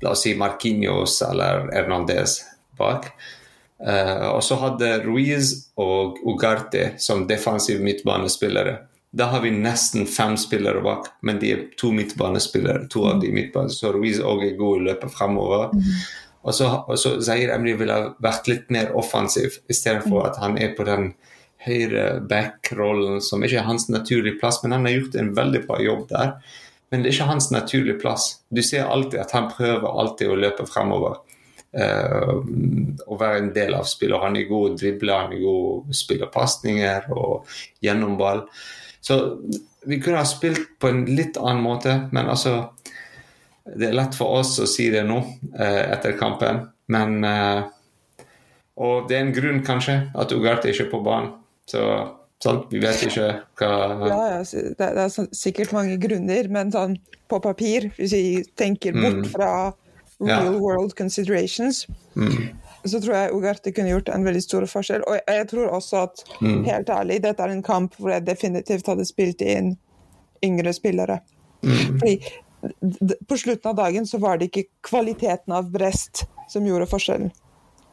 la 0.00 0.14
oss 0.14 0.24
si 0.26 0.34
Marquinhos 0.38 1.20
eller 1.26 1.68
Hernandez 1.74 2.40
bak, 2.78 3.12
Uh, 3.80 4.26
og 4.34 4.42
så 4.44 4.58
hadde 4.60 4.98
Ruiz 5.06 5.54
og 5.80 6.18
Ugarte 6.28 6.98
som 7.00 7.22
defensive 7.24 7.80
midtbanespillere. 7.80 8.74
Da 9.10 9.26
har 9.32 9.40
vi 9.42 9.50
nesten 9.50 10.06
fem 10.06 10.36
spillere 10.38 10.82
bak, 10.84 11.08
men 11.26 11.40
de 11.42 11.52
er 11.52 11.62
to 11.78 11.90
midtbanespillere. 11.92 12.88
to 12.88 13.06
av 13.10 13.20
de 13.20 13.32
midtbane, 13.32 13.70
Så 13.70 13.92
Ruiz 13.92 14.20
òg 14.20 14.44
er 14.46 14.56
god 14.56 14.80
i 14.80 14.84
løpet 14.84 15.10
fremover. 15.10 15.74
Mm. 15.74 15.82
Og 16.42 16.54
så, 16.54 16.84
og 16.88 16.98
så 16.98 17.20
Zahir 17.20 17.50
Emri 17.52 17.74
ville 17.76 18.14
vært 18.22 18.48
litt 18.48 18.70
mer 18.70 18.94
offensiv, 18.96 19.58
istedenfor 19.68 20.30
at 20.30 20.38
han 20.40 20.56
er 20.58 20.74
på 20.76 20.84
den 20.84 21.14
høyre 21.66 22.20
back-rollen, 22.28 23.20
som 23.20 23.42
ikke 23.44 23.58
er 23.60 23.68
hans 23.68 23.88
naturlige 23.88 24.38
plass. 24.40 24.62
Men 24.62 24.72
han 24.72 24.86
har 24.88 24.96
gjort 24.96 25.18
en 25.20 25.34
veldig 25.36 25.66
bra 25.66 25.80
jobb 25.82 26.06
der. 26.08 26.32
Men 26.90 27.02
det 27.02 27.10
er 27.10 27.18
ikke 27.18 27.30
hans 27.30 27.50
naturlige 27.50 28.00
plass. 28.00 28.40
Du 28.50 28.62
ser 28.62 28.88
alltid 28.88 29.20
at 29.20 29.34
han 29.36 29.50
prøver 29.52 30.00
alltid 30.00 30.30
å 30.30 30.38
løpe 30.38 30.66
fremover 30.66 31.20
uh, 31.76 32.34
å 33.06 33.18
være 33.20 33.44
en 33.44 33.52
del 33.54 33.76
av 33.78 33.86
spillet. 33.90 34.22
Han 34.24 34.38
er 34.40 34.48
god 34.50 34.78
dribler, 34.80 35.26
han 35.26 35.36
er 35.36 35.44
god 35.44 35.94
spiller 35.94 36.32
pasninger 36.32 37.10
og 37.14 37.50
gjennom 37.84 38.16
ball. 38.18 38.46
Så 39.00 39.16
vi 39.88 40.00
kunne 40.00 40.20
ha 40.20 40.28
spilt 40.28 40.78
på 40.80 40.90
en 40.90 41.04
litt 41.08 41.38
annen 41.40 41.62
måte, 41.64 41.96
men 42.12 42.28
altså 42.28 42.70
Det 43.64 43.90
er 43.90 43.94
lett 43.94 44.16
for 44.16 44.40
oss 44.40 44.56
å 44.58 44.66
si 44.66 44.88
det 44.90 45.02
nå 45.06 45.18
uh, 45.20 45.82
etter 45.92 46.16
kampen, 46.18 46.64
men 46.90 47.24
uh, 47.24 47.68
Og 48.80 49.08
det 49.08 49.18
er 49.18 49.26
en 49.26 49.34
grunn, 49.36 49.60
kanskje, 49.64 50.00
at 50.16 50.32
Ugarte 50.32 50.72
ikke 50.72 50.86
er 50.88 50.90
på 50.90 51.02
banen. 51.04 51.34
Så 51.68 51.84
sant, 52.42 52.70
vi 52.72 52.80
vet 52.82 53.04
ikke 53.06 53.28
hva 53.60 53.70
Ja, 54.08 54.20
ja 54.38 54.62
det, 54.78 54.88
er 54.88 55.28
sikkert 55.36 55.74
mange 55.76 56.00
grunner, 56.00 56.48
men 56.48 56.72
sånn 56.74 56.96
på 57.30 57.38
papir, 57.44 57.90
hvis 57.98 58.16
vi 58.16 58.42
tenker 58.58 58.96
bort 58.96 59.20
mm. 59.20 59.28
fra 59.30 59.50
real 60.20 60.58
world 60.60 60.96
considerations, 60.98 61.86
mm. 62.14 62.48
Så 62.84 63.00
tror 63.00 63.14
jeg 63.16 63.32
Ugarte 63.36 63.72
kunne 63.76 63.92
gjort 63.92 64.08
en 64.08 64.24
veldig 64.24 64.42
stor 64.44 64.64
forskjell. 64.70 65.04
Og 65.08 65.18
jeg 65.18 65.48
tror 65.50 65.74
også 65.76 66.04
at, 66.06 66.22
mm. 66.40 66.62
helt 66.68 66.92
ærlig, 66.92 67.22
dette 67.24 67.44
er 67.44 67.52
en 67.52 67.64
kamp 67.64 67.96
hvor 67.98 68.14
jeg 68.14 68.26
definitivt 68.28 68.88
hadde 68.88 69.04
spilt 69.08 69.44
inn 69.44 69.74
yngre 70.44 70.72
spillere. 70.72 71.20
Mm. 71.60 71.98
Fordi 72.00 72.14
på 73.28 73.36
slutten 73.40 73.70
av 73.70 73.76
dagen 73.76 74.06
så 74.06 74.20
var 74.20 74.38
det 74.38 74.50
ikke 74.50 74.68
kvaliteten 74.88 75.52
av 75.56 75.68
Brest 75.72 76.24
som 76.48 76.66
gjorde 76.66 76.88
forskjellen. 76.90 77.32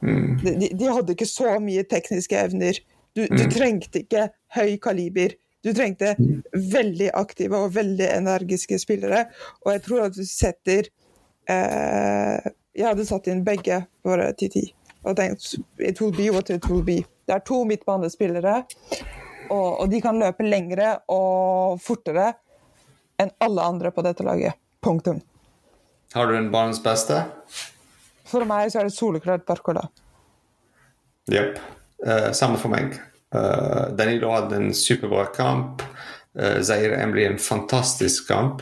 Mm. 0.01 0.37
De, 0.43 0.69
de, 0.71 0.87
hadde 0.87 1.15
ikke 1.15 1.27
så 1.29 1.57
mye 1.63 1.83
tekniske 1.89 2.39
evner. 2.39 2.79
Du, 3.15 3.25
du 3.25 3.43
mm. 3.43 3.51
trengte 3.51 4.03
ikke 4.03 4.27
høy 4.55 4.77
kaliber. 4.81 5.35
Du 5.65 5.73
trengte 5.75 6.13
mm. 6.19 6.41
veldig 6.71 7.11
aktive 7.17 7.59
og 7.59 7.75
veldig 7.75 8.07
energiske 8.21 8.79
spillere. 8.79 9.25
Og 9.65 9.73
jeg 9.75 9.83
tror 9.87 10.07
at 10.07 10.15
du 10.15 10.23
setter 10.27 10.87
eh, 11.49 12.51
Jeg 12.77 12.85
hadde 12.91 13.07
satt 13.09 13.27
inn 13.31 13.43
begge 13.43 13.81
våre 14.05 14.29
10-10 14.31 14.76
og 15.07 15.15
tenkte, 15.17 15.61
it 15.79 16.01
will 16.01 16.13
be 16.15 16.29
what 16.33 16.49
it 16.53 16.67
will 16.69 16.83
be. 16.85 17.01
Det 17.27 17.35
er 17.35 17.43
to 17.47 17.63
midtbanespillere, 17.67 18.61
og, 19.49 19.69
og 19.81 19.87
de 19.91 20.01
kan 20.03 20.19
løpe 20.19 20.45
lengre 20.47 20.97
og 21.11 21.79
fortere 21.83 22.33
enn 23.21 23.33
alle 23.43 23.65
andre 23.65 23.91
på 23.91 24.03
dette 24.05 24.25
laget. 24.25 24.59
Punktum. 24.83 25.19
Har 26.13 26.27
du 26.27 26.37
en 26.37 26.51
banens 26.51 26.79
beste? 26.83 27.17
For 28.27 28.45
meg 28.47 28.71
så 28.71 28.81
er 28.81 28.87
det 28.87 28.95
soleklart 28.95 29.45
Barcola. 29.47 29.87
Jepp. 31.31 31.59
Uh, 32.03 32.31
samme 32.35 32.59
for 32.61 32.71
meg. 32.71 32.95
Uh, 33.35 33.89
Danilo 33.97 34.31
hadde 34.31 34.59
en 34.59 34.73
superbra 34.75 35.25
kamp. 35.35 35.83
Uh, 36.37 36.61
Zaire 36.63 37.01
Emry 37.01 37.25
en 37.27 37.39
fantastisk 37.41 38.29
kamp. 38.29 38.61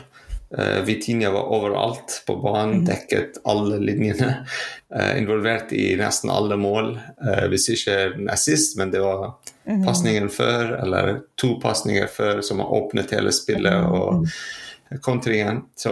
Uh, 0.58 0.82
Vitinha 0.86 1.30
var 1.30 1.42
overalt 1.42 2.22
på 2.26 2.36
banen, 2.36 2.76
mhm. 2.76 2.84
dekket 2.84 3.40
alle 3.44 3.78
linjene. 3.82 4.46
Uh, 4.94 5.18
involvert 5.18 5.72
i 5.72 5.96
nesten 5.98 6.30
alle 6.30 6.58
mål. 6.60 6.94
Uh, 7.22 7.46
hvis 7.50 7.68
ikke 7.74 7.96
assist, 8.32 8.76
men 8.78 8.92
det 8.94 9.02
var 9.02 9.32
mm. 9.66 9.82
pasningen 9.86 10.30
før, 10.30 10.76
eller 10.84 11.10
to 11.40 11.56
pasninger 11.62 12.06
før, 12.06 12.40
som 12.46 12.62
har 12.62 12.72
åpnet 12.78 13.16
hele 13.16 13.34
spillet. 13.34 13.82
Mhm. 13.82 13.92
og 13.92 14.30
kontringen. 15.02 15.64
Så 15.74 15.90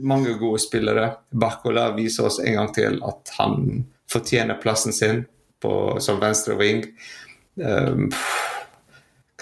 mange 0.00 0.32
gode 0.40 0.58
spillere. 0.58 1.10
Bakkola 1.30 1.90
viser 1.92 2.24
oss 2.24 2.38
en 2.40 2.54
gang 2.54 2.70
til 2.72 2.94
at 3.04 3.34
han 3.36 3.82
fortjener 4.08 4.60
plassen 4.62 4.96
sin 4.96 5.26
på, 5.60 6.00
som 6.00 6.20
venstre 6.20 6.56
wing. 6.56 6.86
Um, 7.60 8.08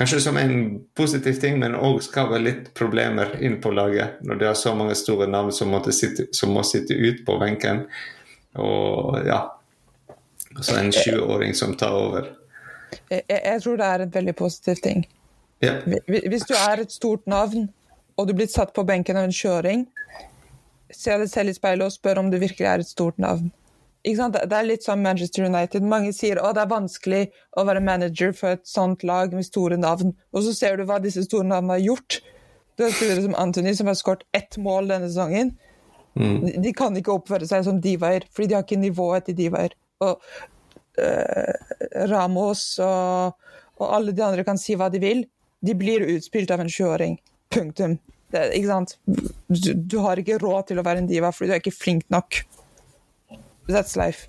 Kanskje 0.00 0.21
som 0.25 0.38
en 0.40 0.80
positiv 0.97 1.37
ting, 1.42 1.59
men 1.61 1.75
òg 1.76 1.99
skaper 2.00 2.40
litt 2.40 2.71
problemer 2.76 3.35
inn 3.45 3.59
på 3.61 3.73
laget. 3.76 4.23
Når 4.25 4.38
det 4.40 4.47
er 4.49 4.57
så 4.57 4.73
mange 4.75 4.97
store 4.97 5.26
navn 5.28 5.52
som, 5.52 5.75
sitte, 5.92 6.30
som 6.33 6.54
må 6.57 6.62
sitte 6.64 6.97
ut 6.97 7.21
på 7.26 7.37
benken. 7.42 7.85
Og 8.57 9.21
ja 9.28 9.42
Altså 10.50 10.73
så 10.73 10.78
en 10.80 10.90
20-åring 10.92 11.54
som 11.54 11.76
tar 11.78 11.92
over. 11.95 12.30
Jeg, 13.11 13.23
jeg, 13.28 13.61
tror 13.62 13.76
det 13.78 13.87
er 13.87 14.02
en 14.02 14.14
veldig 14.14 14.35
positiv 14.37 14.80
ting. 14.83 15.04
Ja. 15.62 15.76
Hvis 16.09 16.49
du 16.49 16.57
er 16.57 16.83
et 16.83 16.92
stort 16.92 17.26
navn, 17.30 17.69
og 18.16 18.28
du 18.28 18.35
blir 18.35 18.49
satt 18.50 18.73
på 18.75 18.83
benken 18.88 19.21
av 19.21 19.28
en 19.28 19.37
kjøring, 19.37 19.87
se 20.90 21.14
deg 21.23 21.30
selv 21.30 21.52
i 21.52 21.54
speilet 21.54 21.87
og 21.87 21.95
spør 21.95 22.25
om 22.25 22.33
du 22.33 22.38
virkelig 22.40 22.66
er 22.66 22.83
et 22.83 22.90
stort 22.90 23.21
navn. 23.23 23.52
Det 24.04 24.57
er 24.57 24.64
litt 24.64 24.85
som 24.87 25.02
Manchester 25.04 25.45
United. 25.45 25.85
Mange 25.85 26.12
sier 26.16 26.40
at 26.40 26.57
det 26.57 26.62
er 26.64 26.71
vanskelig 26.71 27.23
å 27.59 27.64
være 27.69 27.83
manager 27.85 28.33
for 28.37 28.57
et 28.57 28.64
sånt 28.69 29.04
lag 29.04 29.35
med 29.37 29.45
store 29.45 29.76
navn. 29.76 30.14
Og 30.33 30.47
så 30.47 30.54
ser 30.57 30.78
du 30.78 30.87
hva 30.88 31.00
disse 31.04 31.26
store 31.26 31.45
navnene 31.45 31.76
har 31.76 31.85
gjort. 31.85 32.21
Du 32.80 32.87
har 32.87 32.95
spillere 32.97 33.26
som 33.26 33.37
Anthony, 33.37 33.75
som 33.76 33.90
har 33.90 33.99
skåret 33.99 34.25
ett 34.33 34.57
mål 34.57 34.88
denne 34.88 35.11
sesongen. 35.11 35.52
Mm. 36.16 36.62
De 36.64 36.73
kan 36.76 36.97
ikke 36.97 37.12
oppføre 37.12 37.49
seg 37.49 37.66
som 37.66 37.80
divaer, 37.83 38.25
fordi 38.33 38.50
de 38.50 38.57
har 38.57 38.64
ikke 38.64 38.80
nivået 38.80 39.28
til 39.28 39.37
divaer. 39.37 39.76
Og 40.00 40.16
uh, 40.16 41.52
Ramos 42.09 42.64
og, 42.80 43.37
og, 43.76 43.85
alle 43.85 44.16
de 44.16 44.25
andre 44.25 44.47
kan 44.49 44.61
si 44.61 44.78
hva 44.80 44.88
de 44.92 45.02
vil. 45.02 45.26
De 45.61 45.76
blir 45.76 46.07
utspilt 46.16 46.50
av 46.54 46.64
en 46.64 46.73
20-åring. 46.73 47.19
Punktum. 47.52 47.99
Det, 48.33 48.47
ikke 48.57 48.71
sant? 48.71 48.97
Du, 49.04 49.73
du, 49.75 49.99
har 50.07 50.21
ikke 50.23 50.38
råd 50.40 50.71
til 50.71 50.80
å 50.80 50.87
være 50.87 51.02
en 51.02 51.11
diva 51.11 51.33
fordi 51.35 51.50
du 51.50 51.57
er 51.57 51.62
ikke 51.62 51.76
flink 51.76 52.09
nok. 52.14 52.40
That's 53.71 53.97
life. 53.97 54.29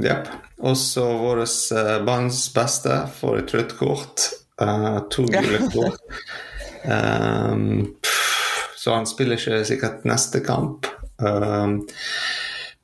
Jepp. 0.00 0.28
Også 0.60 1.04
vår 1.20 1.42
uh, 1.44 1.96
bands 2.06 2.48
beste 2.54 3.02
får 3.20 3.42
et 3.42 3.54
rødt 3.54 3.74
kort. 3.78 4.28
Uh, 4.60 5.00
to 5.12 5.26
gule 5.28 5.66
kort. 5.72 6.00
Um, 6.80 7.96
så 8.76 8.94
han 8.94 9.04
spiller 9.04 9.36
ikke 9.36 9.64
sikkert 9.68 10.04
neste 10.08 10.40
kamp 10.40 10.86
um, 11.20 11.82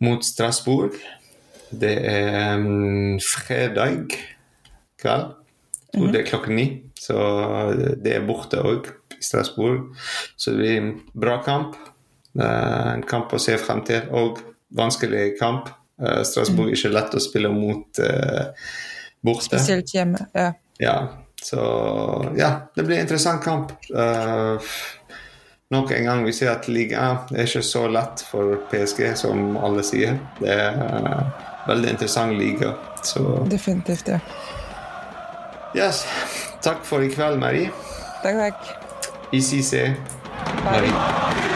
mot 0.05 0.25
Strasbourg. 0.25 0.99
Det 1.73 1.95
er 2.05 2.59
um, 2.59 3.17
fredag 3.25 4.13
kveld. 5.01 5.33
Mm 5.95 6.03
-hmm. 6.03 6.13
det 6.13 6.21
er 6.21 6.27
klokken 6.27 6.57
ni. 6.57 6.83
Så 7.01 7.15
det 8.05 8.17
er 8.17 8.27
borte 8.27 8.61
òg 8.61 8.87
i 9.19 9.23
Strasbourg. 9.23 9.97
Så 10.37 10.51
det 10.51 10.59
blir 10.59 10.77
en 10.77 11.01
bra 11.15 11.43
kamp. 11.43 11.77
Uh, 12.39 12.95
en 12.95 13.03
kamp 13.03 13.33
å 13.33 13.39
se 13.39 13.59
frem 13.59 13.85
til. 13.85 14.03
Og 14.11 14.39
vanskelig 14.71 15.39
kamp. 15.41 15.71
Uh, 16.03 16.21
Strasbourg 16.29 16.71
er 16.71 16.77
ikke 16.77 16.93
lett 16.93 17.17
å 17.17 17.23
spille 17.23 17.53
mot 17.53 18.03
uh, 18.05 18.51
borte. 19.25 19.57
Spesielt 19.57 19.95
hjemme, 19.95 20.27
ja. 20.37 20.51
ja. 20.83 20.97
Så 21.43 21.61
ja, 22.37 22.51
det 22.75 22.83
blir 22.83 22.97
en 22.97 23.07
interessant 23.07 23.43
kamp. 23.45 23.73
Uh, 23.95 24.61
nok 25.71 25.93
en 25.95 26.09
gang 26.09 26.25
vi 26.27 26.35
ser 26.37 26.53
at 26.55 26.69
liga 26.69 27.09
er 27.31 27.45
ikke 27.47 27.63
så 27.65 27.87
lett 27.93 28.25
for 28.29 28.59
PSG 28.73 29.13
som 29.21 29.57
alle 29.57 29.85
sier. 29.87 30.19
Det 30.41 30.53
er 30.53 30.81
uh, 30.81 31.49
veldig 31.69 31.97
interessant 31.97 32.37
liga. 32.39 32.75
Så 33.07 33.45
Definitivt, 33.51 34.09
ja. 34.09 34.21
Yes. 35.77 36.07
Takk 36.65 36.85
for 36.89 37.05
i 37.05 37.11
kveld, 37.13 37.39
Marie. 37.39 37.71
Takk, 38.23 38.41
takk. 38.41 38.73
ICC. 39.33 39.95
Marie. 40.65 41.56